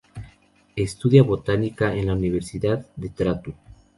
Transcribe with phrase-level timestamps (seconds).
[0.75, 3.53] Estudia botánica en la Universidad de Tartu.